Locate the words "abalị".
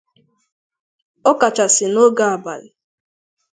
2.33-2.69